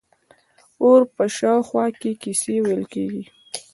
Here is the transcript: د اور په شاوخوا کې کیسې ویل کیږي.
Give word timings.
د 0.03 0.03
اور 0.83 1.01
په 1.15 1.23
شاوخوا 1.37 1.85
کې 1.99 2.11
کیسې 2.21 2.55
ویل 2.65 2.83
کیږي. 2.93 3.23